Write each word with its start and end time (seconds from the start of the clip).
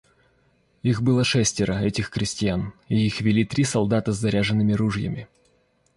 Их 0.81 1.03
было 1.03 1.23
шестеро, 1.23 1.75
этих 1.75 2.09
крестьян, 2.09 2.73
и 2.87 3.05
их 3.05 3.21
вели 3.21 3.45
три 3.45 3.63
солдата 3.63 4.11
с 4.11 4.17
заряженными 4.17 4.73
ружьями. 4.73 5.27